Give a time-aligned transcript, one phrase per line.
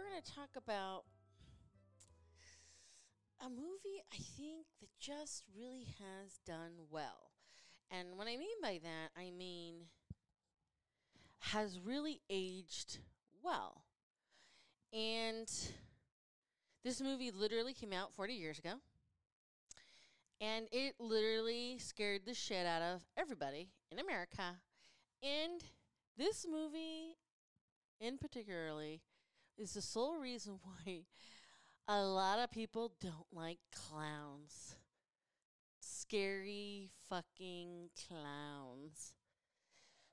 [0.00, 1.04] We're going to talk about
[3.44, 7.32] a movie I think that just really has done well.
[7.90, 9.74] And what I mean by that, I mean
[11.40, 12.98] has really aged
[13.42, 13.82] well.
[14.92, 15.50] And
[16.82, 18.74] this movie literally came out 40 years ago.
[20.40, 24.56] And it literally scared the shit out of everybody in America.
[25.22, 25.62] And
[26.16, 27.18] this movie,
[28.00, 29.02] in particularly,
[29.60, 31.02] is the sole reason why
[31.86, 34.76] a lot of people don't like clowns.
[35.80, 39.12] Scary fucking clowns.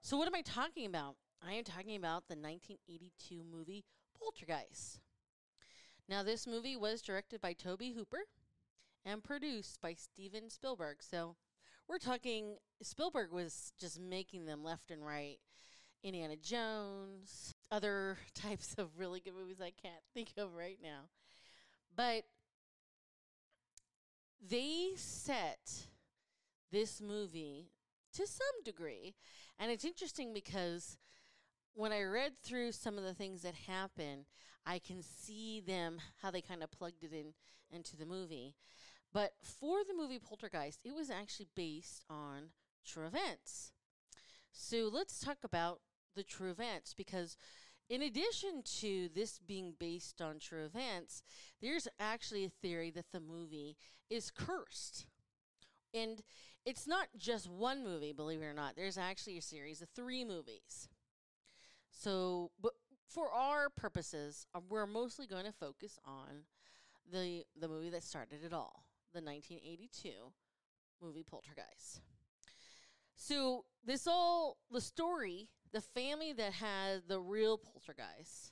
[0.01, 1.15] So, what am I talking about?
[1.45, 3.83] I am talking about the 1982 movie
[4.19, 4.99] Poltergeist.
[6.09, 8.25] Now, this movie was directed by Tobe Hooper
[9.05, 10.97] and produced by Steven Spielberg.
[11.01, 11.35] So
[11.87, 15.37] we're talking Spielberg was just making them left and right.
[16.03, 21.09] Indiana Jones, other types of really good movies I can't think of right now.
[21.95, 22.23] But
[24.49, 25.87] they set
[26.71, 27.71] this movie
[28.13, 29.15] to some degree.
[29.59, 30.97] And it's interesting because
[31.73, 34.25] when I read through some of the things that happen,
[34.65, 37.33] I can see them how they kind of plugged it in
[37.71, 38.55] into the movie.
[39.13, 42.49] But for the movie Poltergeist, it was actually based on
[42.85, 43.71] true events.
[44.51, 45.79] So let's talk about
[46.15, 47.37] the true events because,
[47.89, 51.23] in addition to this being based on true events,
[51.61, 53.77] there's actually a theory that the movie
[54.09, 55.05] is cursed.
[55.93, 56.21] And
[56.65, 58.75] it's not just one movie, believe it or not.
[58.75, 60.89] There's actually a series of three movies.
[61.89, 62.73] So, but
[63.07, 66.43] for our purposes, uh, we're mostly going to focus on
[67.11, 68.83] the the movie that started it all,
[69.13, 70.09] the 1982
[71.01, 72.01] movie Poltergeist.
[73.15, 75.47] So this all the story,
[75.77, 78.51] the family that had the real poltergeist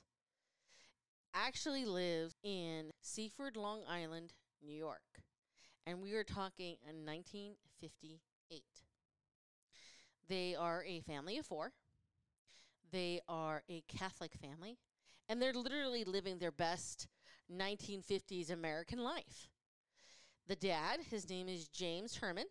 [1.34, 4.32] actually lives in Seaford, Long Island,
[4.64, 5.00] New York.
[5.88, 8.62] And we are talking in 1958.
[10.28, 11.72] They are a family of four.
[12.92, 14.78] They are a Catholic family.
[15.28, 17.08] And they're literally living their best
[17.52, 19.48] 1950s American life.
[20.46, 22.46] The dad, his name is James Herrmann.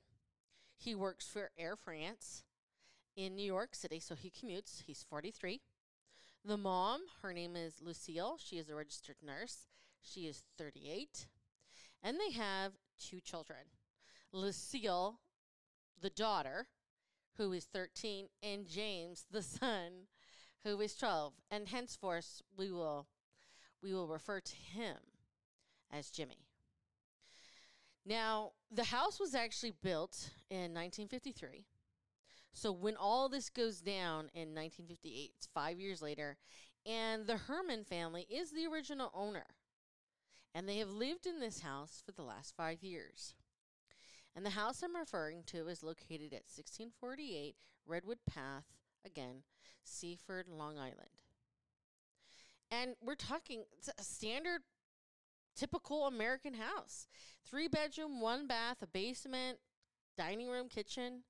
[0.75, 2.43] He works for Air France
[3.15, 4.83] in New York City, so he commutes.
[4.85, 5.61] He's 43.
[6.43, 8.37] The mom, her name is Lucille.
[8.37, 9.67] She is a registered nurse.
[10.01, 11.27] She is 38.
[12.03, 13.59] And they have two children
[14.31, 15.19] Lucille,
[16.01, 16.67] the daughter,
[17.37, 20.07] who is 13, and James, the son,
[20.63, 21.33] who is 12.
[21.49, 23.07] And henceforth, we will,
[23.81, 24.97] we will refer to him
[25.91, 26.45] as Jimmy.
[28.05, 31.65] Now, the house was actually built in 1953.
[32.55, 36.37] So when all this goes down in 1958, it's five years later,
[36.85, 39.45] and the Herrmann family is the original owner.
[40.53, 43.35] And they have lived in this house for the last five years.
[44.33, 48.63] And the house I'm referring to is located at 1648 Redwood Path,
[49.05, 49.43] again,
[49.83, 51.19] Seaford, Long Island.
[52.71, 53.65] And we're talking
[53.99, 54.61] a standard,
[55.57, 57.07] typical American house
[57.45, 59.57] three bedroom, one bath, a basement,
[60.17, 61.23] dining room, kitchen.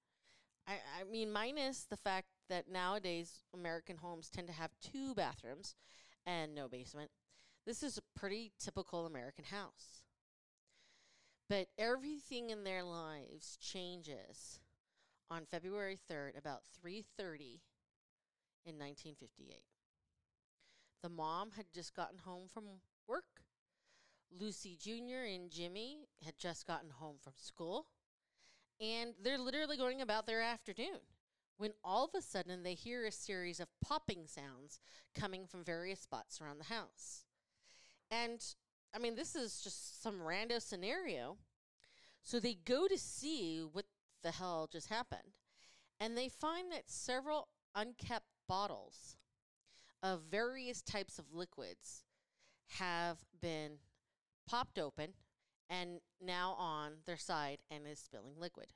[0.68, 5.76] I, I mean, minus the fact that nowadays American homes tend to have two bathrooms
[6.26, 7.12] and no basement.
[7.66, 10.04] This is a pretty typical American house.
[11.50, 14.60] But everything in their lives changes
[15.30, 17.62] on February 3rd about 3:30
[18.66, 19.64] in 1958.
[21.04, 22.66] The mom had just gotten home from
[23.08, 23.44] work.
[24.32, 25.26] Lucy Jr.
[25.28, 27.86] and Jimmy had just gotten home from school.
[28.82, 31.00] And they're literally going about their afternoon
[31.58, 34.80] when all of a sudden they hear a series of popping sounds
[35.14, 37.24] coming from various spots around the house.
[38.12, 38.44] And
[38.94, 41.38] I mean, this is just some rando scenario.
[42.24, 43.86] So they go to see what
[44.24, 45.38] the hell just happened.
[46.00, 49.16] And they find that several unkept bottles
[50.04, 52.04] of various types of liquids
[52.68, 53.78] have been
[54.48, 55.14] popped open
[55.70, 58.68] and now on their side and is spilling liquid.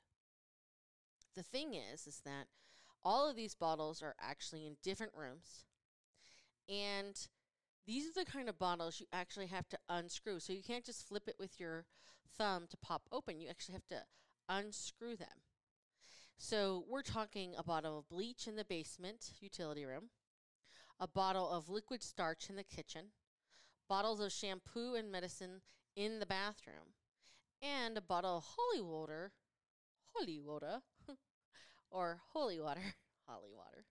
[1.34, 2.46] The thing is is that
[3.02, 5.64] all of these bottles are actually in different rooms.
[6.68, 7.16] And
[7.86, 10.38] these are the kind of bottles you actually have to unscrew.
[10.40, 11.86] So you can't just flip it with your
[12.36, 13.40] thumb to pop open.
[13.40, 14.02] You actually have to
[14.48, 15.28] unscrew them.
[16.38, 20.10] So we're talking a bottle of bleach in the basement utility room,
[20.98, 23.06] a bottle of liquid starch in the kitchen,
[23.88, 25.60] bottles of shampoo and medicine
[26.00, 26.94] in the bathroom,
[27.60, 29.32] and a bottle of holy water,
[30.14, 30.80] holy water,
[31.90, 32.94] or holy water,
[33.28, 33.84] holy water,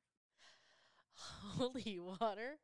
[1.14, 2.58] holy water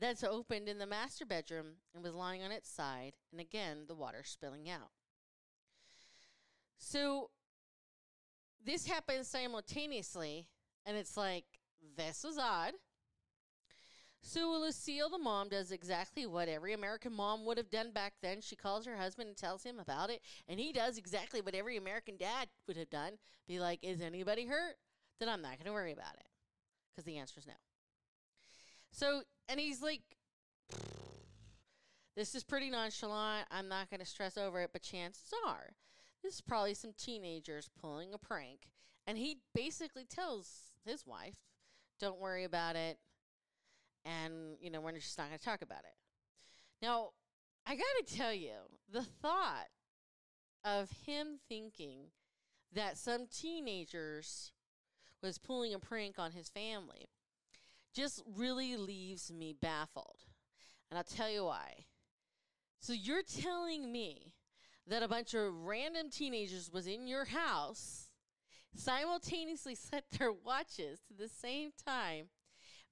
[0.00, 3.94] that's opened in the master bedroom and was lying on its side, and again, the
[3.94, 4.90] water spilling out.
[6.76, 7.30] So
[8.64, 10.48] this happens simultaneously,
[10.84, 11.44] and it's like,
[11.96, 12.72] this is odd.
[14.22, 18.40] So Lucille, the mom, does exactly what every American mom would have done back then.
[18.40, 21.76] She calls her husband and tells him about it, and he does exactly what every
[21.76, 23.14] American dad would have done.
[23.48, 24.76] Be like, is anybody hurt?
[25.18, 26.26] Then I'm not going to worry about it.
[26.94, 27.54] Because the answer is no.
[28.92, 30.02] So, and he's like,
[32.14, 33.48] this is pretty nonchalant.
[33.50, 35.74] I'm not going to stress over it, but chances are
[36.22, 38.68] this is probably some teenagers pulling a prank.
[39.06, 41.38] And he basically tells his wife,
[41.98, 42.98] don't worry about it.
[44.04, 45.94] And, you know, we're just not going to talk about it.
[46.80, 47.10] Now,
[47.66, 48.54] I got to tell you,
[48.90, 49.68] the thought
[50.64, 52.10] of him thinking
[52.74, 54.52] that some teenagers
[55.22, 57.08] was pulling a prank on his family
[57.94, 60.24] just really leaves me baffled.
[60.90, 61.84] And I'll tell you why.
[62.80, 64.32] So you're telling me
[64.88, 68.08] that a bunch of random teenagers was in your house,
[68.74, 72.26] simultaneously set their watches to the same time,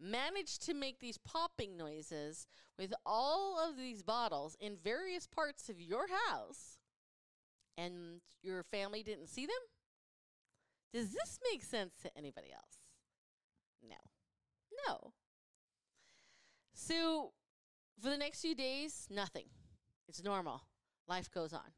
[0.01, 2.47] managed to make these popping noises
[2.79, 6.79] with all of these bottles in various parts of your house,
[7.77, 9.55] and your family didn't see them?
[10.93, 12.79] Does this make sense to anybody else?
[13.87, 13.97] No.
[14.87, 15.13] No.
[16.73, 17.33] So,
[18.03, 19.47] for the next few days, nothing.
[20.09, 20.63] It's normal.
[21.07, 21.73] Life goes on.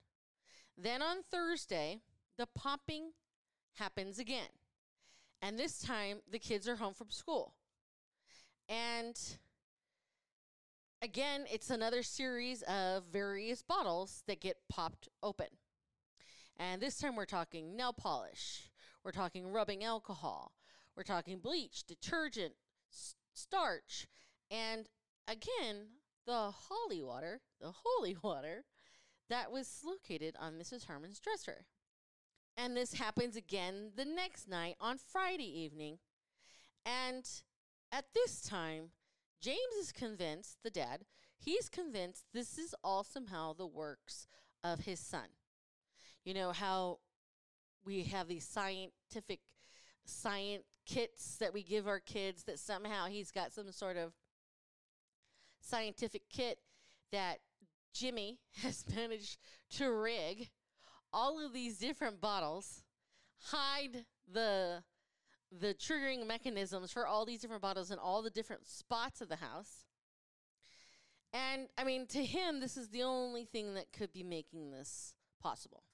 [0.77, 2.01] Then on Thursday,
[2.39, 3.13] the popping
[3.75, 4.49] happens again.
[5.41, 7.55] And this time, the kids are home from school.
[8.69, 9.19] And
[11.03, 15.49] again, it's another series of various bottles that get popped open.
[16.59, 18.71] And this time, we're talking nail polish,
[19.05, 20.53] we're talking rubbing alcohol,
[20.97, 22.55] we're talking bleach, detergent,
[22.93, 24.07] s- starch,
[24.51, 24.89] and
[25.27, 25.87] again,
[26.27, 28.65] the holy water, the holy water
[29.29, 30.87] that was located on Mrs.
[30.87, 31.65] Harmon's dresser.
[32.57, 35.99] And this happens again the next night on Friday evening.
[36.85, 37.27] And
[37.93, 38.91] at this time,
[39.41, 41.05] James is convinced, the dad,
[41.39, 44.27] he's convinced this is all somehow the works
[44.65, 45.29] of his son.
[46.25, 46.99] You know how
[47.85, 49.41] we have these scientific
[50.05, 54.13] science kits that we give our kids that somehow he's got some sort of
[55.61, 56.59] scientific kit
[57.13, 57.39] that
[57.93, 59.39] Jimmy has managed
[59.71, 60.51] to rig
[61.13, 62.83] all of these different bottles,
[63.39, 64.83] hide the
[65.61, 69.37] the triggering mechanisms for all these different bottles in all the different spots of the
[69.37, 69.85] house.
[71.33, 75.15] And I mean, to him, this is the only thing that could be making this
[75.41, 75.85] possible.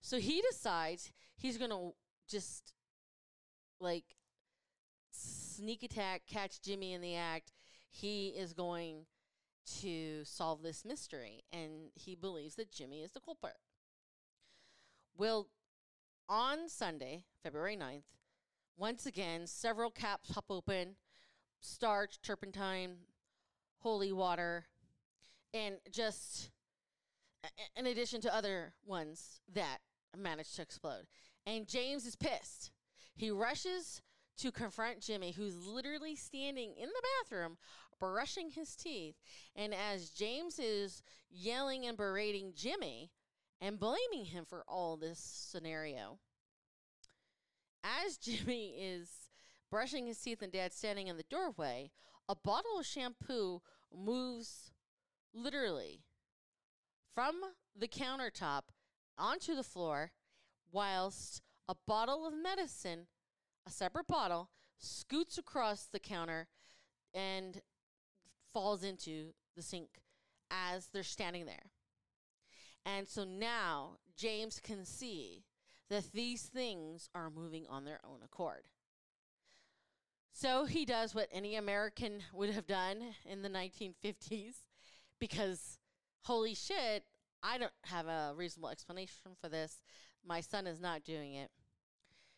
[0.00, 1.92] So he decides he's going to
[2.28, 2.72] just
[3.80, 4.04] like
[5.10, 7.52] sneak attack, catch Jimmy in the act.
[7.90, 9.06] He is going
[9.80, 13.56] to solve this mystery, and he believes that Jimmy is the culprit.
[15.16, 15.48] Well,
[16.28, 18.04] on Sunday, February 9th,
[18.78, 20.94] once again, several caps pop open
[21.60, 22.94] starch, turpentine,
[23.78, 24.66] holy water,
[25.52, 26.50] and just
[27.76, 29.78] in addition to other ones that
[30.16, 31.06] managed to explode.
[31.46, 32.70] And James is pissed.
[33.16, 34.02] He rushes
[34.38, 37.56] to confront Jimmy, who's literally standing in the bathroom
[37.98, 39.16] brushing his teeth.
[39.56, 43.10] And as James is yelling and berating Jimmy
[43.60, 46.18] and blaming him for all this scenario,
[47.84, 49.08] as Jimmy is
[49.70, 51.90] brushing his teeth and dad standing in the doorway,
[52.28, 53.60] a bottle of shampoo
[53.94, 54.70] moves
[55.34, 56.02] literally
[57.14, 57.34] from
[57.76, 58.62] the countertop
[59.16, 60.12] onto the floor,
[60.70, 63.06] whilst a bottle of medicine,
[63.66, 66.48] a separate bottle, scoots across the counter
[67.14, 67.62] and
[68.52, 70.00] falls into the sink
[70.50, 71.70] as they're standing there.
[72.86, 75.44] And so now James can see
[75.90, 78.64] that these things are moving on their own accord.
[80.32, 84.62] So he does what any American would have done in the 1950s
[85.18, 85.78] because
[86.22, 87.04] holy shit,
[87.42, 89.82] I don't have a reasonable explanation for this.
[90.24, 91.50] My son is not doing it.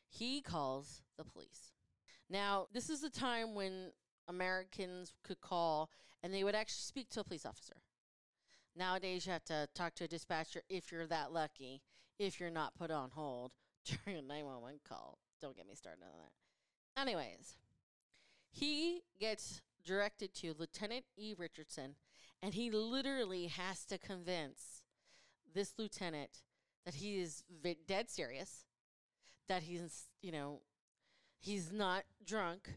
[0.09, 1.73] He calls the police.
[2.29, 3.93] Now, this is a time when
[4.29, 5.91] Americans could call
[6.23, 7.77] and they would actually speak to a police officer.
[8.77, 11.83] Nowadays, you have to talk to a dispatcher if you're that lucky,
[12.21, 13.53] if you're not put on hold
[13.85, 15.19] during a 911 call.
[15.41, 17.01] Don't get me started on that.
[17.01, 17.57] Anyways,
[18.51, 21.35] he gets directed to Lieutenant E.
[21.37, 21.95] Richardson,
[22.43, 24.83] and he literally has to convince
[25.55, 26.43] this lieutenant
[26.85, 28.67] that he is v- dead serious,
[29.49, 30.61] that he's, you know,
[31.39, 32.69] he's not drunk.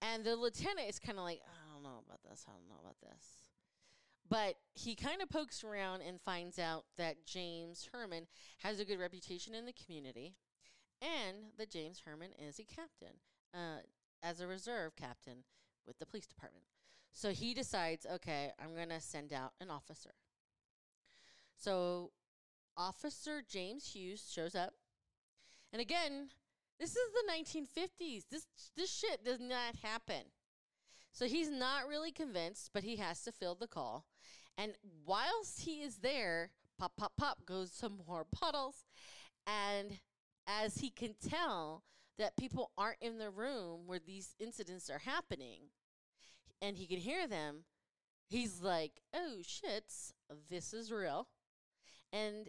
[0.00, 2.80] And the lieutenant is kind of like, I don't know about this, I don't know
[2.80, 3.35] about this.
[4.28, 8.26] But he kind of pokes around and finds out that James Herrmann
[8.58, 10.34] has a good reputation in the community
[11.00, 13.16] and that James Herrmann is a captain,
[13.54, 13.82] uh,
[14.22, 15.44] as a reserve captain
[15.86, 16.64] with the police department.
[17.12, 20.10] So he decides, okay, I'm going to send out an officer.
[21.56, 22.10] So
[22.76, 24.74] Officer James Hughes shows up.
[25.72, 26.28] And again,
[26.78, 28.24] this is the 1950s.
[28.30, 30.24] This this shit does not happen.
[31.12, 34.04] So he's not really convinced, but he has to fill the call.
[34.58, 34.72] And
[35.04, 38.84] whilst he is there, pop, pop, pop goes some more bottles.
[39.46, 39.98] And
[40.46, 41.82] as he can tell
[42.18, 45.70] that people aren't in the room where these incidents are happening,
[46.62, 47.64] and he can hear them,
[48.28, 50.12] he's like, oh shits,
[50.48, 51.28] this is real.
[52.12, 52.48] And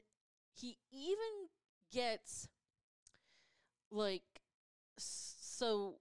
[0.55, 1.49] he even
[1.91, 2.47] gets
[3.91, 4.23] like
[4.97, 5.95] so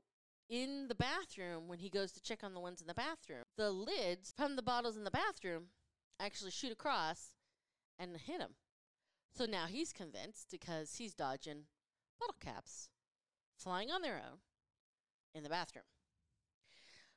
[0.48, 3.70] in the bathroom when he goes to check on the ones in the bathroom the
[3.70, 5.64] lids from the bottles in the bathroom
[6.20, 7.34] actually shoot across
[7.98, 8.54] and hit him
[9.36, 11.64] so now he's convinced because he's dodging
[12.18, 12.88] bottle caps
[13.56, 14.38] flying on their own
[15.34, 15.84] in the bathroom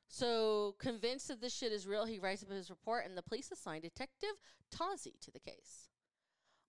[0.07, 3.51] so convinced that this shit is real he writes up his report and the police
[3.51, 4.35] assign detective
[4.71, 5.89] Tozzi to the case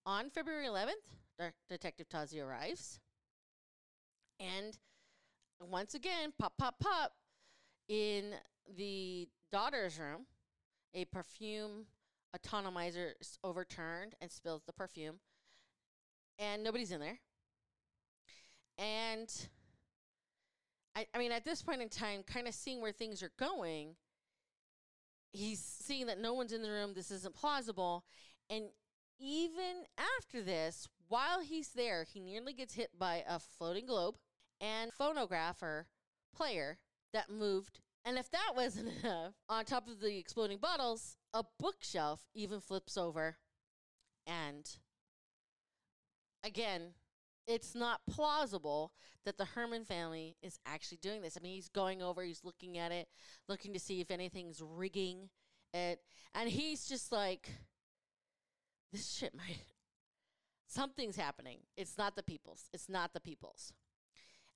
[0.07, 0.93] on February 11th,
[1.39, 3.01] De- Detective Tozzi arrives.
[4.39, 4.77] And
[5.61, 7.13] once again, pop, pop, pop,
[7.89, 8.35] in
[8.77, 10.27] the daughter's room,
[10.95, 11.87] a perfume
[12.35, 15.21] atomizer is overturned and spills the perfume.
[16.39, 17.19] And nobody's in there.
[18.79, 19.31] And
[20.97, 23.97] I, I mean, at this point in time, kind of seeing where things are going,
[25.33, 26.93] he's seeing that no one's in the room.
[26.95, 28.05] This isn't plausible.
[28.49, 28.65] And
[29.19, 29.85] even
[30.19, 34.17] after this, while he's there, he nearly gets hit by a floating globe
[34.61, 35.87] and phonographer
[36.35, 36.79] player
[37.13, 37.81] that moved.
[38.05, 42.97] And if that wasn't enough, on top of the exploding bottles, a bookshelf even flips
[42.97, 43.37] over.
[44.27, 44.69] And
[46.45, 46.95] again,
[47.47, 48.93] it's not plausible
[49.25, 51.37] that the Herrmann family is actually doing this.
[51.37, 53.09] I mean, he's going over, he's looking at it,
[53.49, 55.29] looking to see if anything's rigging
[55.75, 56.01] it.
[56.35, 57.51] And he's just like,
[58.93, 59.59] this shit might
[60.67, 61.59] something's happening.
[61.77, 62.69] It's not the people's.
[62.73, 63.73] It's not the people's.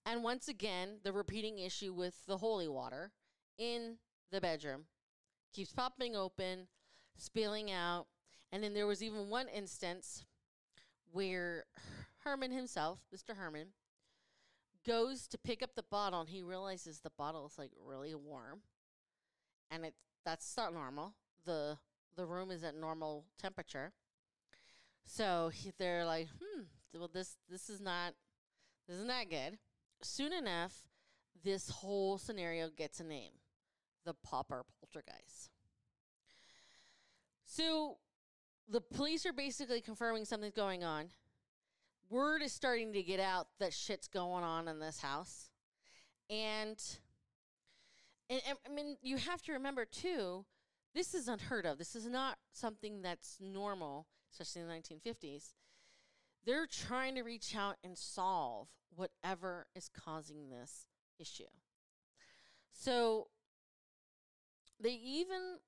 [0.06, 3.12] And once again, the repeating issue with the holy water
[3.58, 3.96] in
[4.30, 4.84] the bedroom
[5.52, 6.66] keeps popping open,
[7.16, 8.06] spilling out.
[8.52, 10.24] And then there was even one instance
[11.12, 11.64] where
[12.24, 13.36] Herrmann himself, Mr.
[13.36, 13.68] Herrmann,
[14.86, 18.60] goes to pick up the bottle and he realizes the bottle is like really warm.
[19.70, 19.94] And it
[20.24, 21.14] that's not normal.
[21.44, 21.78] The
[22.16, 23.92] the room is at normal temperature.
[25.04, 26.62] So he, they're like, hmm,
[26.94, 28.14] well, this this is not
[28.88, 29.58] this is not good.
[30.02, 30.82] Soon enough,
[31.42, 33.32] this whole scenario gets a name,
[34.04, 35.50] the Popper Poltergeist.
[37.44, 37.98] So
[38.68, 41.08] the police are basically confirming something's going on.
[42.10, 45.48] Word is starting to get out that shit's going on in this house,
[46.28, 46.78] and
[48.28, 50.44] and, and I mean you have to remember too,
[50.94, 51.78] this is unheard of.
[51.78, 55.52] This is not something that's normal especially in the 1950s,
[56.44, 60.86] they're trying to reach out and solve whatever is causing this
[61.18, 61.44] issue.
[62.72, 63.28] So
[64.80, 65.58] they even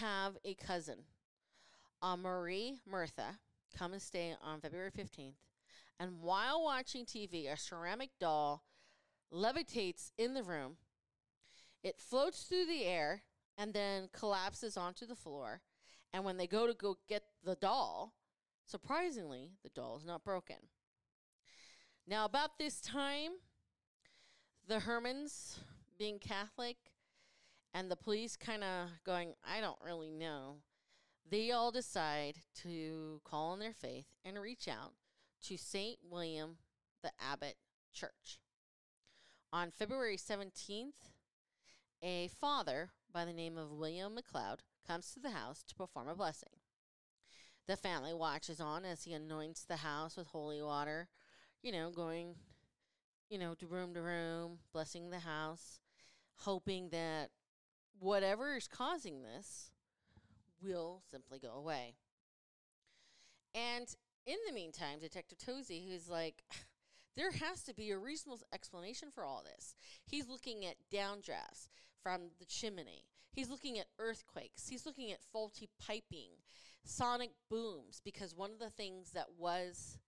[0.00, 0.98] have a cousin,
[2.02, 3.38] uh, Marie Murtha,
[3.76, 5.34] come and stay on February 15th.
[6.00, 8.62] And while watching TV, a ceramic doll
[9.32, 10.76] levitates in the room.
[11.82, 13.22] It floats through the air
[13.56, 15.62] and then collapses onto the floor.
[16.12, 18.14] And when they go to go get the doll,
[18.66, 20.56] surprisingly, the doll is not broken.
[22.06, 23.32] Now, about this time,
[24.66, 25.58] the Herrmanns,
[25.98, 26.76] being Catholic,
[27.78, 30.56] and the police kind of going, I don't really know.
[31.30, 34.94] they all decide to call on their faith and reach out
[35.44, 35.98] to St.
[36.10, 36.56] William
[37.02, 37.54] the Abbot
[37.92, 38.40] Church.
[39.52, 41.12] On February 17th,
[42.02, 46.16] a father by the name of William McLeod comes to the house to perform a
[46.16, 46.50] blessing.
[47.68, 51.08] The family watches on as he anoints the house with holy water,
[51.62, 52.34] you know, going,
[53.30, 55.78] you know, to room to room, blessing the house,
[56.38, 57.30] hoping that
[58.00, 59.70] whatever is causing this
[60.62, 61.94] will simply go away.
[63.54, 63.86] And
[64.26, 66.44] in the meantime, Detective Tozzi, who's like,
[67.16, 69.74] there has to be a reasonable explanation for all this.
[70.04, 71.68] He's looking at downdrafts
[72.02, 73.04] from the chimney.
[73.32, 74.68] He's looking at earthquakes.
[74.68, 76.30] He's looking at faulty piping,
[76.84, 79.98] sonic booms, because one of the things that was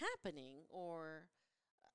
[0.00, 1.28] happening or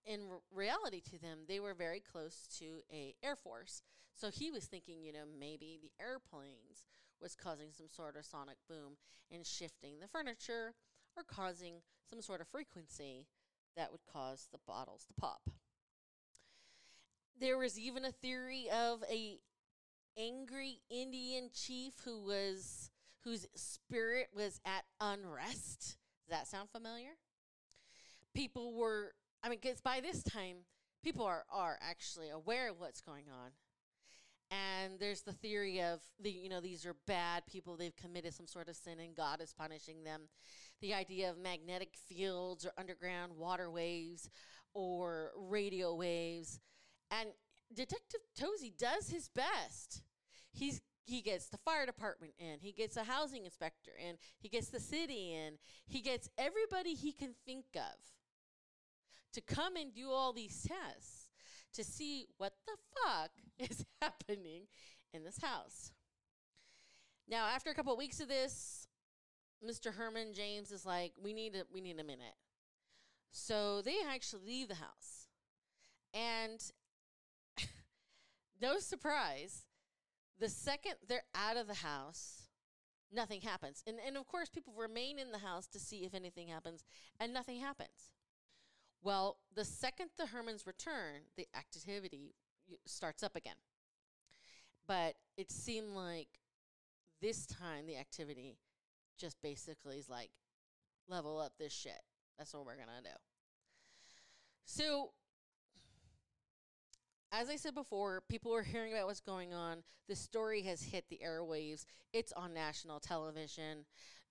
[0.06, 0.22] in
[0.54, 3.82] reality to them, they were very close to a air force.
[4.16, 6.88] So he was thinking, you know, maybe the airplanes
[7.22, 8.98] was causing some sort of sonic boom
[9.32, 10.74] and shifting the furniture
[11.18, 13.28] or causing some sort of frequency
[13.76, 15.50] that would cause the bottles to pop.
[17.40, 19.40] There was even a theory of a
[20.18, 22.92] angry Indian chief who was
[23.24, 25.98] whose spirit was at unrest.
[26.28, 27.18] Does that sound familiar?
[28.36, 30.66] People were I mean cuz by this time
[31.04, 33.52] people are are actually aware of what's going on.
[34.54, 37.76] And there's the theory of the you know these are bad people.
[37.76, 40.24] They've committed some sort of sin and God is punishing them.
[40.82, 44.30] The idea of magnetic fields or underground water waves
[44.74, 46.60] or radio waves.
[47.10, 47.30] And
[47.74, 50.04] Detective Tozzi does his best.
[50.52, 54.70] He's he gets the fire department in, he gets a housing inspector in, he gets
[54.70, 55.56] the city in,
[55.86, 58.00] he gets everybody he can think of
[59.34, 61.30] to come and do all these tests
[61.74, 63.32] to see what the fuck
[63.70, 64.64] is happening
[65.14, 65.92] in this house.
[67.28, 68.88] Now, after a couple of weeks of this,
[69.66, 69.96] Mr.
[69.96, 72.36] Herrmann James is like, "We need a we need a minute."
[73.32, 75.28] So they actually leave the house,
[76.14, 76.62] and
[78.62, 79.66] no surprise,
[80.40, 82.50] the second they're out of the house,
[83.12, 83.84] nothing happens.
[83.88, 86.84] And and of course people remain in the house to see if anything happens,
[87.20, 88.12] and nothing happens.
[89.02, 92.36] Well, the second the Herrmanns return, the activity
[92.86, 93.56] starts up again.
[94.88, 96.28] But it seemed like
[97.22, 98.58] this time the activity
[99.18, 100.32] just basically is like
[101.08, 102.02] level up this shit.
[102.38, 103.16] That's what we're going to do.
[104.66, 105.12] So
[107.32, 109.84] as I said before, people are hearing about what's going on.
[110.08, 111.86] The story has hit the airwaves.
[112.14, 113.86] It's on national television.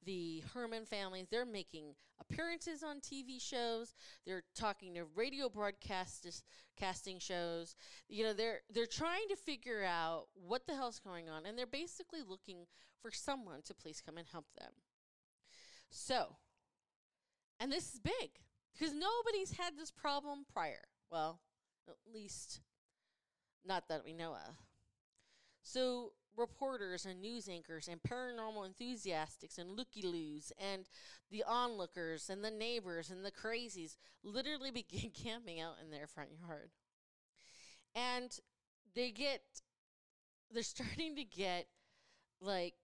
[0.04, 3.94] The Herrmann families, they're making appearances on TV shows.
[4.26, 6.44] They're talking to radio broadcast
[6.76, 7.76] casting shows.
[8.08, 11.66] You know, they're they're trying to figure out what the hell's going on and they're
[11.66, 12.66] basically looking
[13.00, 14.72] for someone to please come and help them.
[15.90, 16.36] So,
[17.60, 18.30] and this is big
[18.72, 20.82] because nobody's had this problem prior.
[21.10, 21.40] Well,
[21.88, 22.60] at least
[23.64, 24.56] not that we know of.
[25.62, 30.88] So, reporters and news anchors and paranormal enthusiasts and looky loos and
[31.30, 36.30] the onlookers and the neighbors and the crazies literally begin camping out in their front
[36.46, 36.70] yard.
[37.94, 38.30] And
[38.94, 39.42] they get,
[40.50, 41.66] they're starting to get
[42.40, 42.74] like,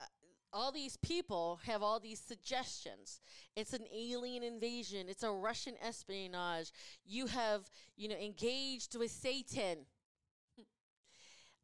[0.00, 0.04] uh,
[0.52, 3.20] all these people have all these suggestions.
[3.56, 5.06] It's an alien invasion.
[5.08, 6.72] It's a Russian espionage.
[7.04, 9.86] You have, you know, engaged with Satan.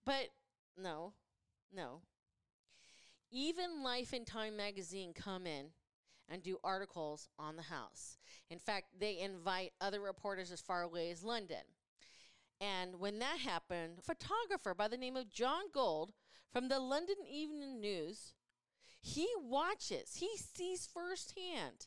[0.06, 0.28] but
[0.76, 1.12] no,
[1.74, 2.02] no.
[3.30, 5.66] Even Life and Time magazine come in
[6.28, 8.18] and do articles on the house.
[8.50, 11.64] In fact, they invite other reporters as far away as London.
[12.60, 16.12] And when that happened, a photographer by the name of John Gold
[16.52, 18.32] from the London Evening News,
[19.00, 21.86] he watches, he sees firsthand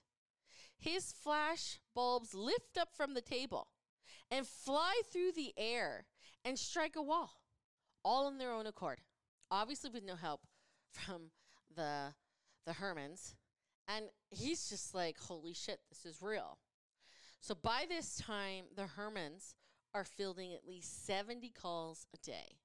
[0.79, 3.67] his flash bulbs lift up from the table
[4.31, 6.05] and fly through the air
[6.45, 7.38] and strike a wall
[8.03, 8.99] all on their own accord.
[9.51, 10.41] Obviously with no help
[10.91, 11.31] from
[11.75, 12.13] the
[12.65, 13.33] the Herrmanns.
[13.87, 16.59] And he's just like, holy shit, this is real.
[17.41, 19.55] So by this time, the Herrmanns
[19.95, 22.57] are fielding at least 70 calls a day.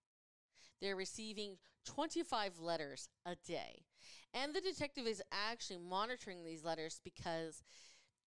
[0.83, 3.85] They're receiving 25 letters a day.
[4.35, 7.63] And the detective is actually monitoring these letters because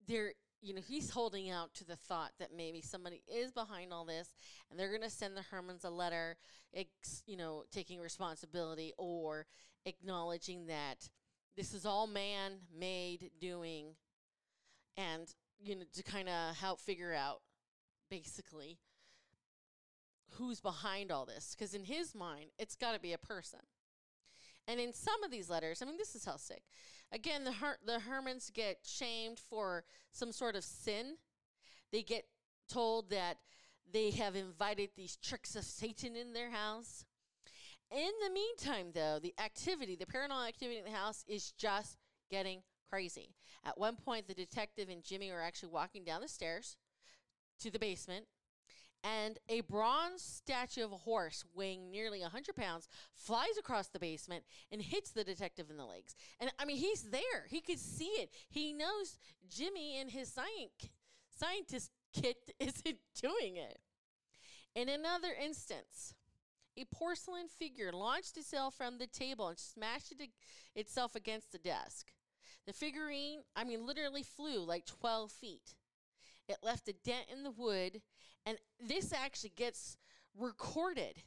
[0.07, 0.33] they're
[0.63, 4.33] you know, he's holding out to the thought that maybe somebody is behind all this
[4.71, 6.37] and they're going to send the Herrmanns a letter,
[6.73, 9.45] ex, you know, taking responsibility or
[9.85, 11.09] acknowledging that
[11.57, 13.87] this is all man made doing
[14.95, 17.41] and, you know, to kind of help figure out
[18.09, 18.79] basically
[20.37, 21.53] who's behind all this.
[21.57, 23.59] Because in his mind, it's got to be a person.
[24.67, 26.63] And in some of these letters, I mean, this is how sick.
[27.13, 31.17] Again, the Her- the Herrmanns get shamed for some sort of sin.
[31.91, 32.25] They get
[32.67, 33.37] told that
[33.91, 37.05] they have invited these tricks of Satan in their house.
[37.91, 41.99] In the meantime, though, the activity, the paranormal activity in the house is just
[42.31, 43.35] getting crazy.
[43.63, 46.77] At one point, the detective and Jimmy are actually walking down the stairs
[47.59, 48.25] to the basement,
[49.03, 54.43] and a bronze statue of a horse weighing nearly 100 pounds flies across the basement
[54.71, 56.15] and hits the detective in the legs.
[56.39, 57.45] And I mean, he's there.
[57.49, 58.29] He could see it.
[58.49, 59.17] He knows
[59.49, 60.89] Jimmy and his science,
[61.37, 63.79] scientist kit isn't doing it.
[64.75, 66.13] In another instance,
[66.77, 70.29] a porcelain figure launched itself from the table and smashed it
[70.75, 72.07] itself against the desk.
[72.65, 75.75] The figurine, I mean, literally flew like 12 feet.
[76.47, 78.01] It left a dent in the wood,
[78.45, 79.97] and this actually gets
[80.37, 81.23] recorded.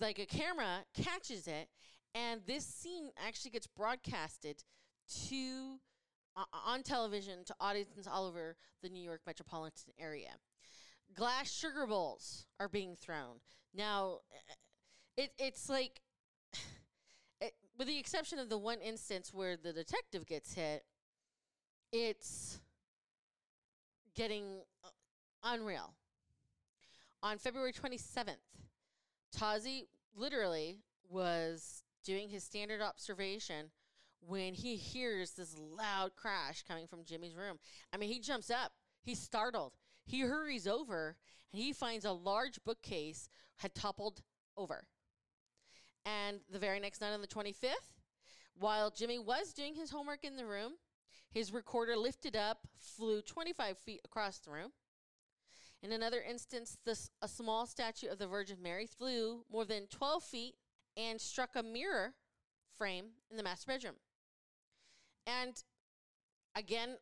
[0.00, 1.68] Like a camera catches it,
[2.14, 4.62] and this scene actually gets broadcasted
[5.28, 5.80] to
[6.36, 10.30] uh, on television to audiences all over the New York metropolitan area.
[11.14, 13.40] Glass sugar bowls are being thrown.
[13.74, 14.18] Now,
[15.16, 16.00] it it's like,
[17.40, 20.84] it, with the exception of the one instance where the detective gets hit,
[21.92, 22.60] it's
[24.14, 24.88] getting uh,
[25.44, 25.94] unreal.
[27.22, 28.36] On February 27th,
[29.36, 30.78] Tazi literally
[31.08, 33.70] was doing his standard observation
[34.20, 37.58] when he hears this loud crash coming from Jimmy's room.
[37.92, 39.72] I mean, he jumps up, he's startled.
[40.06, 41.16] He hurries over
[41.52, 44.22] and he finds a large bookcase had toppled
[44.56, 44.84] over.
[46.06, 47.92] And the very next night on the 25th,
[48.58, 50.72] while Jimmy was doing his homework in the room,
[51.30, 54.72] his recorder lifted up, flew 25 feet across the room.
[55.82, 56.76] In another instance,
[57.22, 60.54] a small statue of the Virgin Mary flew more than 12 feet
[60.96, 62.14] and struck a mirror
[62.76, 63.94] frame in the master bedroom.
[65.26, 65.62] And
[66.54, 66.96] again,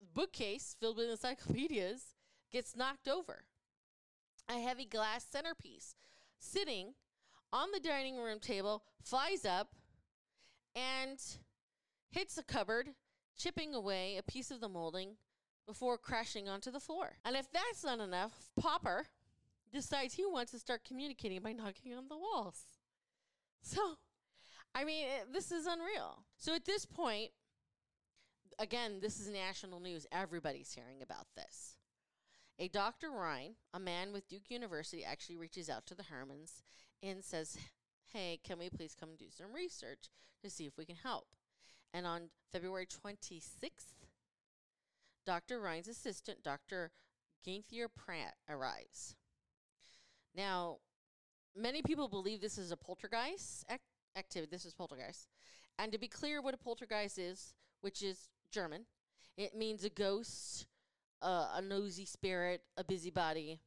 [0.00, 2.14] the bookcase filled with encyclopedias
[2.52, 3.44] gets knocked over.
[4.48, 5.94] A heavy glass centerpiece
[6.38, 6.94] sitting
[7.52, 9.74] on the dining room table flies up
[10.74, 11.18] and
[12.10, 12.90] hits a cupboard,
[13.38, 15.16] chipping away a piece of the molding
[15.66, 17.16] before crashing onto the floor.
[17.24, 19.06] And if that's not enough, Popper
[19.72, 22.64] decides he wants to start communicating by knocking on the walls.
[23.62, 23.96] So,
[24.74, 26.24] I mean, it, this is unreal.
[26.36, 27.30] So at this point,
[28.58, 30.06] again, this is national news.
[30.12, 31.76] Everybody's hearing about this.
[32.58, 33.10] A Dr.
[33.10, 36.62] Rhine, a man with Duke University, actually reaches out to the Herrmanns
[37.02, 37.58] and says,
[38.12, 40.10] Hey, can we please come do some research
[40.42, 41.26] to see if we can help?
[41.92, 44.03] And on February 26th,
[45.24, 45.60] Dr.
[45.60, 46.90] Rhine's assistant, Dr.
[47.44, 49.16] Gaither Pratt, arrives.
[50.34, 50.78] Now,
[51.56, 53.80] many people believe this is a poltergeist ac-
[54.16, 54.50] activity.
[54.50, 55.28] This is poltergeist.
[55.78, 58.86] And to be clear, what a poltergeist is, which is German,
[59.36, 60.66] it means a ghost,
[61.22, 63.60] uh, a nosy spirit, a busybody.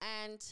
[0.00, 0.44] And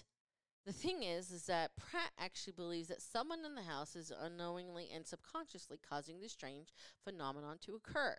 [0.64, 4.90] the thing is, is that Pratt actually believes that someone in the house is unknowingly
[4.94, 6.68] and subconsciously causing this strange
[7.05, 8.16] phenomenon to occur.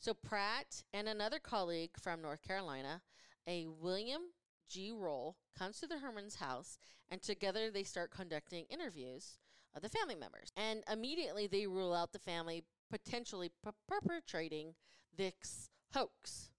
[0.00, 3.00] So Pratt and another colleague from North Carolina,
[3.46, 4.22] a William
[4.68, 4.92] G.
[4.92, 6.78] Roll, comes to the Herrmann's house,
[7.08, 9.38] and together they start conducting interviews
[9.74, 10.52] of the family members.
[10.56, 13.50] And immediately they rule out the family potentially
[13.88, 14.74] perpetrating
[15.16, 16.50] this hoax.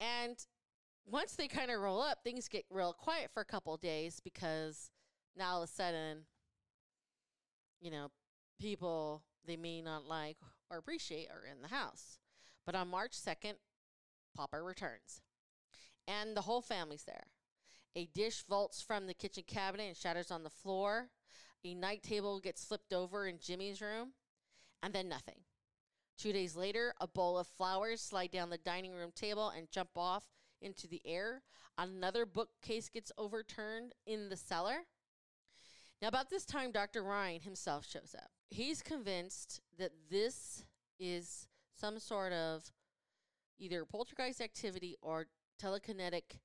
[0.00, 0.36] And
[1.06, 4.90] once they kind of roll up, things get real quiet for a couple days because
[5.36, 6.18] now all of a sudden,
[7.80, 8.10] you know,
[8.60, 10.36] people they may not like
[10.70, 12.17] or appreciate are in the house.
[12.68, 13.54] But on March 2nd,
[14.36, 15.22] Popper returns.
[16.06, 17.28] And the whole family's there.
[17.96, 21.08] A dish vaults from the kitchen cabinet and shatters on the floor.
[21.64, 24.10] A night table gets flipped over in Jimmy's room.
[24.82, 25.38] And then nothing.
[26.18, 29.96] Two days later, a bowl of flowers slide down the dining room table and jump
[29.96, 30.24] off
[30.60, 31.40] into the air.
[31.78, 34.80] Another bookcase gets overturned in the cellar.
[36.02, 37.02] Now, about this time, Dr.
[37.02, 38.28] Rhine himself shows up.
[38.50, 40.66] He's convinced that this
[41.00, 41.48] is
[41.78, 42.64] some sort of
[43.58, 45.26] either poltergeist activity or
[45.62, 46.38] telekinetic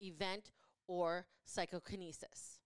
[0.00, 0.50] event
[0.86, 2.58] or psychokinesis.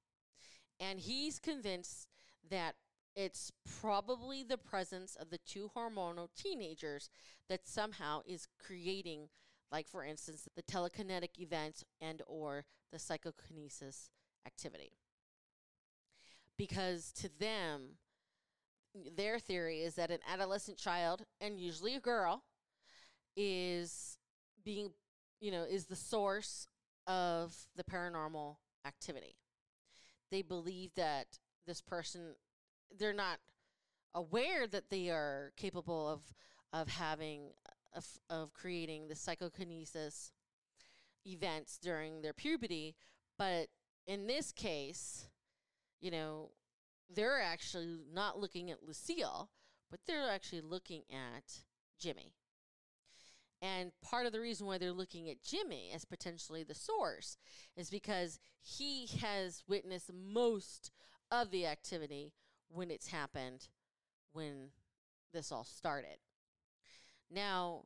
[0.81, 2.09] And he's convinced
[2.51, 2.75] that
[3.14, 7.11] it's probably the presence of the two hormonal teenagers
[7.49, 9.29] that somehow is creating
[9.71, 14.11] like for instance the telekinetic events and or the psychokinesis
[14.47, 14.93] activity
[16.57, 17.99] because to them
[19.16, 22.44] their theory is that an adolescent child and usually a girl
[23.37, 24.18] is
[24.64, 24.90] being
[25.40, 26.68] you know is the source
[27.07, 29.37] of the paranormal activity.
[30.30, 31.26] They believe that
[31.66, 32.35] this person
[32.98, 33.38] they're not
[34.14, 36.20] aware that they are capable of
[36.72, 37.50] of having
[37.94, 40.33] of, of creating the psychokinesis
[41.26, 42.94] events during their puberty
[43.38, 43.68] but
[44.07, 45.26] in this case
[46.00, 46.50] you know
[47.12, 49.51] they're actually not looking at Lucille
[49.90, 51.61] but they're actually looking at
[51.99, 52.35] Jimmy
[53.64, 57.38] and part of the reason why they're looking at Jimmy as potentially the source
[57.77, 60.90] is because he has witnessed most
[61.31, 62.35] of the activity
[62.69, 63.69] when it's happened
[64.33, 64.69] when
[65.33, 66.19] this all started.
[67.31, 67.85] Now,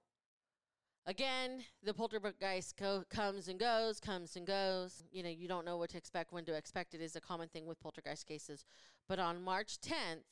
[1.06, 5.04] again, the poltergeist co- comes and goes, comes and goes.
[5.10, 7.48] You know, you don't know what to expect, when to expect it is a common
[7.48, 8.64] thing with poltergeist cases.
[9.08, 10.24] But on March 10th,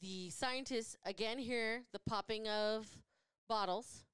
[0.00, 2.98] the scientists again hear the popping of
[3.48, 4.04] bottles.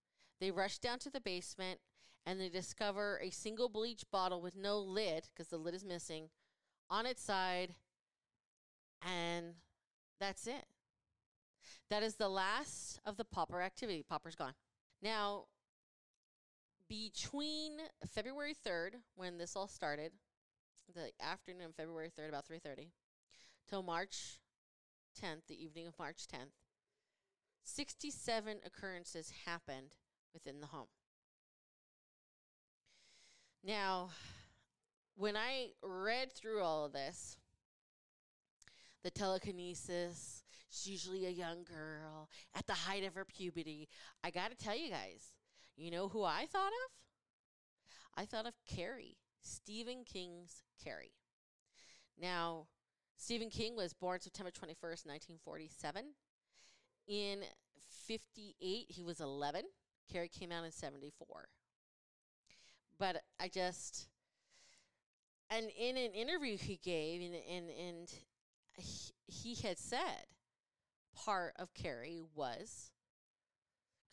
[0.40, 1.81] They rush down to the basement
[2.27, 6.29] and they discover a single bleach bottle with no lid because the lid is missing
[6.90, 7.75] on its side.
[9.03, 9.55] And
[10.19, 10.66] that's it.
[11.88, 14.05] That is the last of the popper activity.
[14.07, 14.55] Popper's gone.
[15.02, 15.44] Now,
[16.88, 20.12] between February 3rd, when this all started,
[20.94, 22.88] the afternoon of February 3rd, about 3.30,
[23.68, 24.38] till March
[25.20, 26.52] 10th, the evening of March 10th,
[27.64, 29.96] 67 occurrences happened
[30.32, 30.87] within the home.
[33.64, 34.11] Now,
[35.16, 37.37] when I read through all of this,
[39.02, 40.44] the telekinesis,
[40.77, 43.89] she's usually a young girl at the height of her puberty.
[44.23, 45.33] I got to tell you guys,
[45.77, 46.91] you know who I thought of?
[48.17, 51.12] I thought of Carrie, Stephen King's Carrie.
[52.21, 52.67] Now,
[53.17, 56.05] Stephen King was born September 21st, 1947.
[57.09, 57.41] In
[58.07, 59.62] 58, he was 11.
[60.11, 61.49] Carrie came out in 74.
[62.99, 64.09] But I just,
[65.51, 68.09] and in an interview he gave, and, and, and
[68.79, 70.27] he, he had said
[71.16, 72.90] part of Carrie was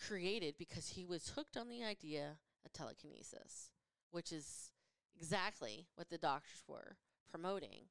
[0.08, 3.70] created because he was hooked on the idea of telekinesis,
[4.12, 4.72] which is
[5.16, 6.98] exactly what the doctors were
[7.30, 7.88] promoting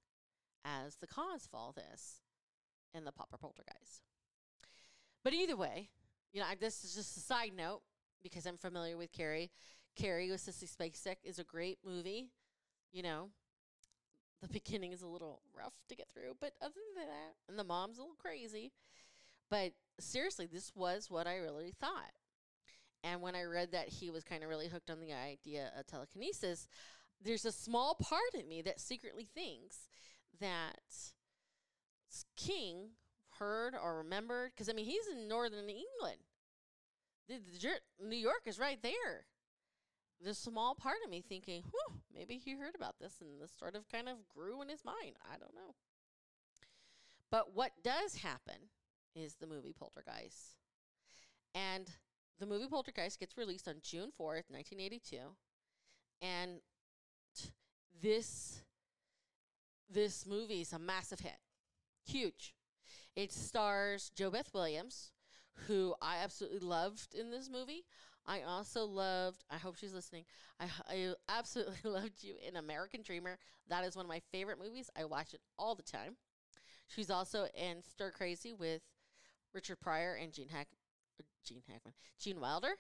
[0.65, 2.21] as the cause for all this
[2.95, 4.03] in the Popper Poltergeist.
[5.25, 5.91] But either way,
[6.33, 7.83] you know, I, this is just a side note
[8.23, 9.51] because I'm familiar with Carrie.
[9.97, 12.31] Carrie with Sissy Spacek is a great movie.
[12.93, 13.29] You know,
[14.41, 17.65] the beginning is a little rough to get through, but other than that, and the
[17.65, 18.73] mom's a little crazy.
[19.53, 22.15] But seriously, this was what I really thought.
[23.05, 25.87] And when I read that he was kind of really hooked on the idea of
[25.87, 26.69] telekinesis,
[27.23, 29.89] there's a small part of me that secretly thinks
[30.41, 30.81] that
[32.35, 32.93] King
[33.39, 36.23] heard or remembered, because I mean, he's in northern England.
[37.29, 39.27] The, the, New York is right there.
[40.19, 43.53] There's a small part of me thinking, whew, maybe he heard about this and this
[43.59, 45.17] sort of kind of grew in his mind.
[45.31, 45.75] I don't know.
[47.31, 48.71] But what does happen
[49.15, 50.57] is the movie Poltergeist.
[51.55, 51.91] And
[52.39, 55.19] the movie Poltergeist gets released on June 4th, 1982.
[56.21, 56.61] And
[58.03, 58.63] this
[59.91, 61.37] this movie is a massive hit.
[62.07, 62.55] Huge.
[63.15, 65.13] It stars JoBeth Williams,
[65.67, 67.85] who I absolutely loved in this movie.
[68.25, 70.25] I also loved, I hope she's listening.
[70.59, 73.39] I, I absolutely loved you in American Dreamer.
[73.69, 74.89] That is one of my favorite movies.
[74.97, 76.17] I watch it all the time.
[76.89, 78.83] She's also in Stir Crazy with
[79.55, 80.69] Richard Pryor and Gene Hack
[81.21, 81.95] uh, Gene Hackman.
[82.19, 82.75] Gene Wilder.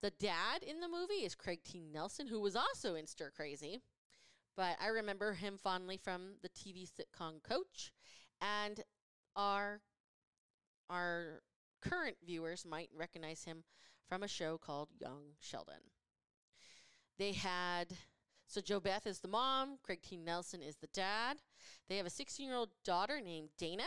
[0.00, 1.80] The dad in the movie is Craig T.
[1.80, 3.82] Nelson, who was also in Stir Crazy.
[4.56, 7.92] But I remember him fondly from the TV sitcom Coach.
[8.40, 8.80] And
[9.36, 9.80] our
[10.90, 11.42] our
[11.80, 13.64] current viewers might recognize him
[14.08, 15.90] from a show called Young Sheldon.
[17.18, 17.96] They had
[18.46, 20.16] so JoBeth is the mom, Craig T.
[20.16, 21.38] Nelson is the dad.
[21.88, 23.86] They have a 16 year old daughter named Dana,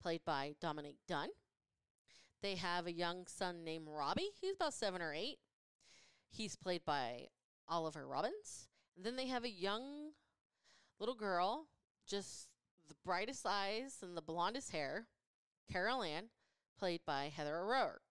[0.00, 1.30] played by Dominique Dunne.
[2.42, 4.30] They have a young son named Robbie.
[4.40, 5.38] He's about seven or eight.
[6.30, 7.28] He's played by
[7.68, 8.68] Oliver Robbins.
[8.96, 10.10] And then they have a young
[10.98, 11.66] little girl,
[12.06, 12.48] just
[12.88, 15.06] the brightest eyes and the blondest hair,
[15.70, 16.28] Carol Anne,
[16.78, 18.02] played by Heather O'Rourke.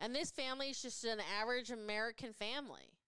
[0.00, 2.98] And this family is just an average American family.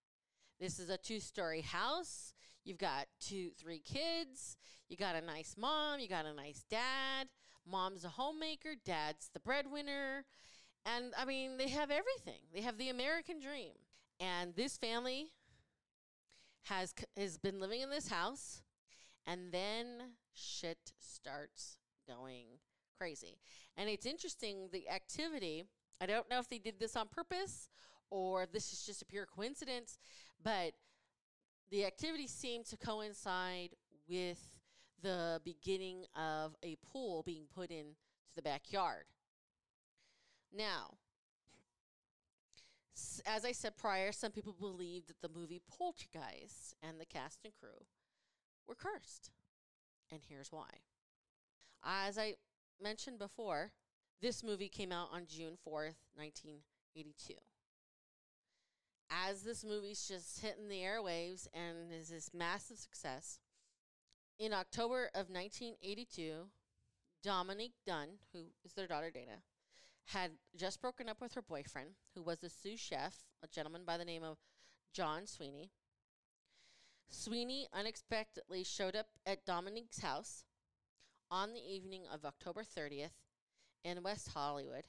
[0.61, 2.33] This is a two story house.
[2.65, 4.57] You've got two, three kids.
[4.89, 6.01] You got a nice mom.
[6.01, 7.29] You got a nice dad.
[7.71, 8.75] Mom's a homemaker.
[8.85, 10.25] Dad's the breadwinner.
[10.87, 12.41] And I mean, they have everything.
[12.53, 13.73] They have the American dream.
[14.21, 15.33] And this family
[16.65, 18.63] has has been living in this house,
[19.27, 19.87] and then
[20.33, 22.47] shit starts going
[22.99, 23.39] crazy.
[23.77, 25.65] And it's interesting the activity.
[26.01, 27.69] I don't know if they did this on purpose
[28.11, 29.99] or this is just a pure coincidence,
[30.43, 30.73] but
[31.71, 33.71] the activity seemed to coincide
[34.09, 34.54] with
[35.05, 37.95] the beginning of a pool being put in
[38.29, 39.05] to the backyard.
[40.53, 40.95] Now,
[43.27, 47.53] as I said prior, some people believe that the movie Poltergeist and the cast and
[47.61, 47.87] crew
[48.67, 49.31] were cursed.
[50.11, 50.71] And here's why.
[51.85, 52.35] As I
[52.83, 53.73] mentioned before,
[54.23, 57.35] this movie came out on June 4th, 1982.
[59.11, 63.39] As this movie's just hitting the airwaves and is this massive success,
[64.39, 66.47] in October of 1982,
[67.23, 69.43] Dominique Dunne, who is their daughter Dana,
[70.07, 73.97] had just broken up with her boyfriend, who was a sous chef, a gentleman by
[73.97, 74.39] the name of
[74.93, 75.71] John Sweeney.
[77.09, 80.45] Sweeney unexpectedly showed up at Dominique's house
[81.31, 83.11] on the evening of October 30th
[83.85, 84.85] in West Hollywood.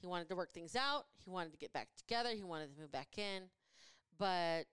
[0.00, 2.80] He wanted to work things out, he wanted to get back together, he wanted to
[2.80, 3.44] move back in,
[4.18, 4.64] but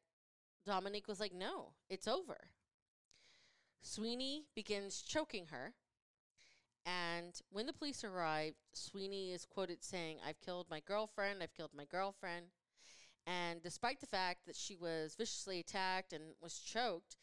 [0.66, 2.50] Dominique was like, no, it's over.
[3.82, 5.74] Sweeney begins choking her.
[6.86, 11.72] And when the police arrived, Sweeney is quoted saying, I've killed my girlfriend, I've killed
[11.76, 12.48] my girlfriend.
[13.28, 17.18] And despite the fact that she was viciously attacked and was choked,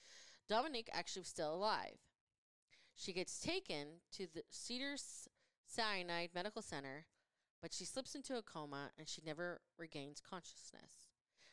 [0.48, 1.98] Dominique actually was still alive.
[2.94, 5.28] She gets taken to the Cedars
[5.66, 7.06] Cyanide Medical Center,
[7.60, 11.02] but she slips into a coma and she never regains consciousness.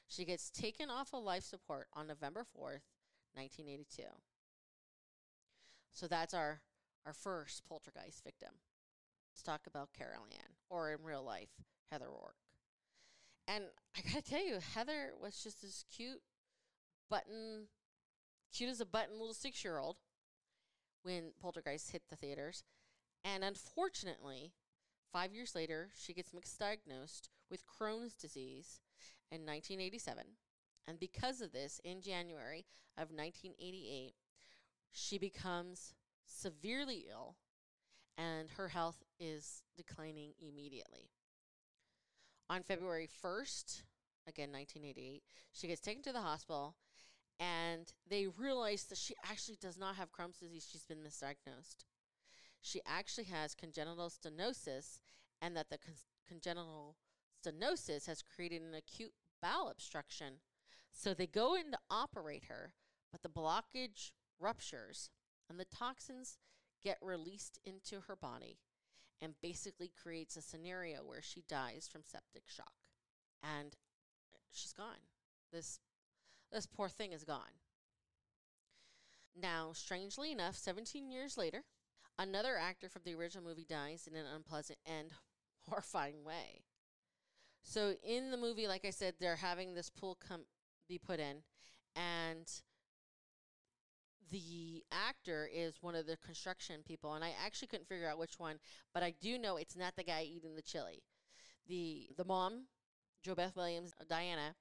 [0.07, 2.85] She gets taken off of life support on November 4th,
[3.33, 4.03] 1982.
[5.93, 6.61] So that's our,
[7.05, 8.49] our first poltergeist victim.
[9.31, 11.49] Let's talk about Carol Anne, or in real life,
[11.91, 12.35] Heather Rourke.
[13.47, 13.65] And
[13.97, 16.21] I gotta tell you, Heather was just this cute
[17.09, 17.67] button,
[18.55, 19.97] cute as a button little six year old
[21.03, 22.63] when Poltergeist hit the theaters.
[23.23, 24.53] And unfortunately,
[25.11, 28.79] five years later, she gets misdiagnosed with Crohn's disease
[29.31, 30.23] in 1987.
[30.87, 32.65] And because of this, in January
[32.97, 34.13] of 1988,
[34.93, 35.93] she becomes
[36.25, 37.35] severely ill
[38.17, 41.09] and her health is declining immediately.
[42.49, 43.81] On February 1st,
[44.27, 46.75] again 1988, she gets taken to the hospital
[47.39, 50.67] and they realize that she actually does not have Crohn's disease.
[50.71, 51.85] She's been misdiagnosed.
[52.61, 54.99] She actually has congenital stenosis,
[55.41, 56.95] and that the con- congenital
[57.45, 60.35] stenosis has created an acute bowel obstruction.
[60.93, 62.73] So they go in to operate her,
[63.11, 64.11] but the blockage
[64.43, 65.09] ruptures
[65.49, 66.37] and the toxins
[66.83, 68.59] get released into her body
[69.21, 72.73] and basically creates a scenario where she dies from septic shock.
[73.41, 73.75] And
[74.51, 75.07] she's gone.
[75.51, 75.79] This
[76.51, 77.61] this poor thing is gone.
[79.35, 81.63] Now, strangely enough, 17 years later,
[82.19, 85.09] another actor from the original movie dies in an unpleasant and
[85.67, 86.61] horrifying way.
[87.63, 90.41] So in the movie, like I said, they're having this pool come
[90.87, 91.37] be put in,
[91.95, 92.47] and
[94.31, 98.39] the actor is one of the construction people, and I actually couldn't figure out which
[98.39, 98.57] one,
[98.93, 101.03] but I do know it's not the guy eating the chili.
[101.67, 102.65] The the mom,
[103.25, 104.55] JoBeth Williams, uh, Diana,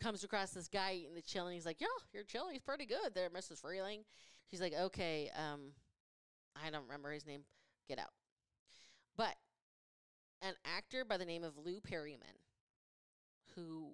[0.00, 3.14] comes across this guy eating the chili, and he's like, "Yeah, your chili's pretty good
[3.14, 3.60] there, Mrs.
[3.60, 4.04] Freeling."
[4.50, 5.72] She's like, "Okay, um,
[6.56, 7.44] I don't remember his name.
[7.88, 8.12] Get out."
[9.16, 9.36] But
[10.40, 12.38] an actor by the name of Lou Perryman,
[13.54, 13.92] who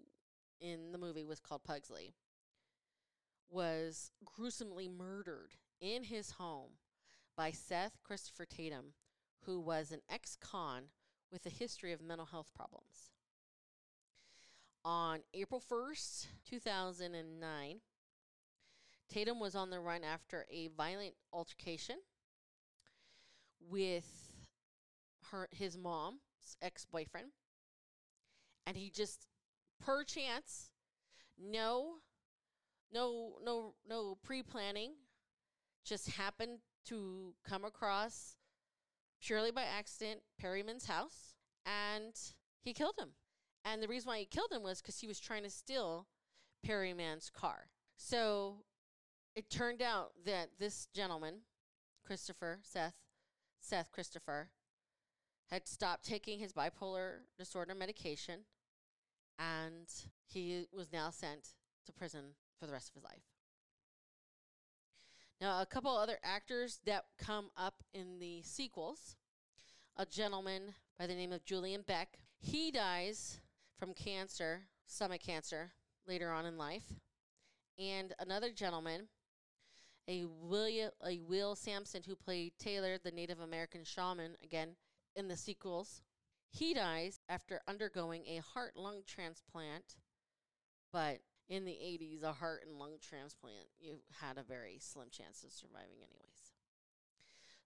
[0.61, 2.15] in the movie was called Pugsley,
[3.51, 6.73] was gruesomely murdered in his home
[7.37, 8.95] by Seth Christopher Tatum,
[9.45, 10.85] who was an ex con
[11.31, 13.11] with a history of mental health problems.
[14.85, 17.81] On April 1st, 2009,
[19.09, 21.97] Tatum was on the run after a violent altercation
[23.61, 24.33] with
[25.31, 26.21] her his mom's
[26.63, 27.29] ex-boyfriend.
[28.67, 29.27] And he just
[29.81, 30.71] per chance
[31.39, 31.97] no
[32.93, 34.93] no no no pre-planning
[35.85, 38.37] just happened to come across
[39.23, 42.15] purely by accident Perryman's house and
[42.63, 43.11] he killed him.
[43.65, 46.07] And the reason why he killed him was because he was trying to steal
[46.65, 47.69] Perryman's car.
[47.97, 48.65] So
[49.35, 51.41] it turned out that this gentleman,
[52.05, 52.95] Christopher Seth,
[53.61, 54.51] Seth Christopher,
[55.51, 58.41] had stopped taking his bipolar disorder medication
[59.39, 59.89] and
[60.27, 61.55] he was now sent
[61.85, 63.23] to prison for the rest of his life.
[65.41, 69.17] Now, a couple other actors that come up in the sequels
[69.99, 72.19] a gentleman by the name of Julian Beck.
[72.39, 73.41] He dies
[73.79, 75.73] from cancer, stomach cancer,
[76.07, 76.93] later on in life.
[77.79, 79.09] And another gentleman,
[80.09, 84.77] a William, a Will Sampson, who played Taylor, the Native American shaman, again
[85.15, 86.03] in the sequels.
[86.51, 89.97] He dies after undergoing a heart lung transplant,
[90.93, 95.45] but in the 80s, a heart and lung transplant, you had a very slim chance
[95.45, 96.55] of surviving, anyways.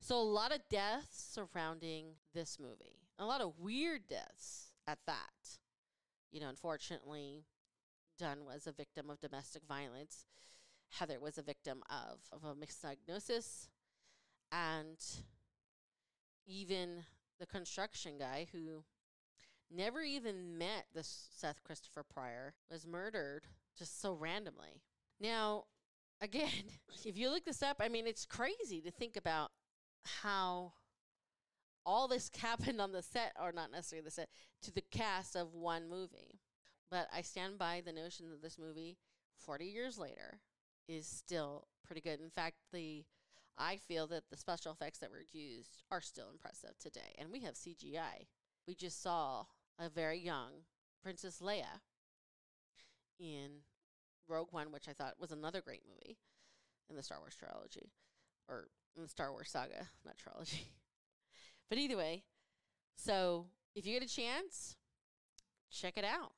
[0.00, 5.58] So, a lot of deaths surrounding this movie, a lot of weird deaths at that.
[6.30, 7.44] You know, unfortunately,
[8.18, 10.26] Dunne was a victim of domestic violence.
[10.90, 13.68] Heather was a victim of, of a misdiagnosis.
[14.52, 14.98] And
[16.46, 17.04] even
[17.38, 18.84] the construction guy who
[19.70, 23.46] never even met this Seth Christopher Pryor was murdered
[23.78, 24.82] just so randomly.
[25.20, 25.64] Now,
[26.20, 26.48] again,
[27.04, 29.50] if you look this up, I mean, it's crazy to think about
[30.22, 30.72] how
[31.84, 34.28] all this happened on the set, or not necessarily the set,
[34.62, 36.40] to the cast of one movie.
[36.90, 38.98] But I stand by the notion that this movie,
[39.38, 40.40] 40 years later,
[40.88, 42.20] is still pretty good.
[42.20, 43.04] In fact, the
[43.58, 47.14] I feel that the special effects that were used are still impressive today.
[47.18, 48.26] And we have CGI.
[48.66, 49.44] We just saw
[49.78, 50.64] a very young
[51.02, 51.80] Princess Leia
[53.20, 53.62] in
[54.28, 56.18] Rogue One, which I thought was another great movie
[56.88, 57.92] in the Star Wars trilogy,
[58.48, 60.68] or in the Star Wars saga, not trilogy.
[61.68, 62.24] but either way,
[62.96, 64.76] so if you get a chance,
[65.70, 66.32] check it out.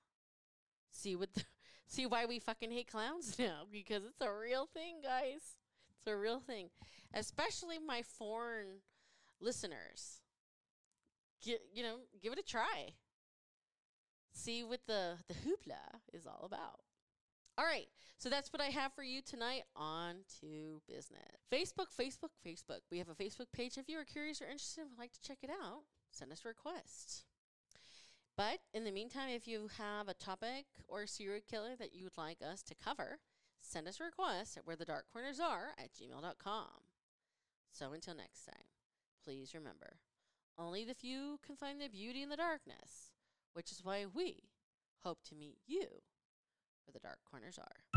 [0.90, 1.44] See what the,
[1.86, 5.56] see why we fucking hate clowns now because it's a real thing, guys.
[5.98, 6.70] It's a real thing,
[7.14, 8.80] especially my foreign
[9.40, 10.20] listeners.
[11.44, 12.94] Get, you know, give it a try.
[14.32, 16.80] See what the the hoopla is all about.
[17.58, 21.20] All right, so that's what I have for you tonight on to business.
[21.52, 22.80] Facebook, Facebook, Facebook.
[22.90, 23.76] We have a Facebook page.
[23.76, 26.42] If you are curious or interested and would like to check it out, send us
[26.44, 27.24] a request.
[28.36, 32.04] But in the meantime, if you have a topic or a serial killer that you
[32.04, 33.18] would like us to cover,
[33.60, 36.68] send us a request at where the dark corners are at gmail.com.
[37.70, 38.64] So until next time,
[39.22, 39.98] please remember
[40.58, 43.11] only the few can find the beauty in the darkness,
[43.54, 44.36] which is why we
[45.02, 45.86] hope to meet you
[46.84, 47.91] where the dark corners are.